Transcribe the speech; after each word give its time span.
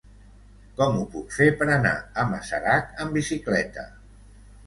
Com 0.79 0.95
ho 1.01 1.03
puc 1.15 1.35
fer 1.39 1.49
per 1.59 1.67
anar 1.75 1.91
a 2.21 2.25
Masarac 2.31 2.89
amb 3.05 3.17
bicicleta? 3.21 3.87